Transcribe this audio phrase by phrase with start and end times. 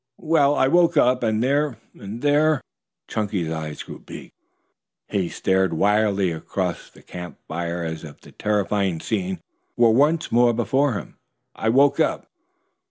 [0.17, 2.59] Well, I woke up and there and there"
[3.07, 4.31] Chunky's eyes grew big,
[5.07, 9.41] he stared wildly across the camp fire as if the terrifying scene
[9.77, 11.17] were once more before him.
[11.55, 12.25] "I woke up."